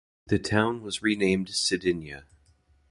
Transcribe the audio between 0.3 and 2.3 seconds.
town was renamed Cedynia.